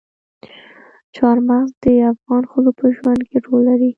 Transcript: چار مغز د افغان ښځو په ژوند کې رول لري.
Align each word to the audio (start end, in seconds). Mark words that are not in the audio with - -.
چار 1.15 1.37
مغز 1.47 1.69
د 1.83 1.85
افغان 2.11 2.43
ښځو 2.51 2.71
په 2.79 2.85
ژوند 2.95 3.21
کې 3.29 3.37
رول 3.45 3.61
لري. 3.67 3.89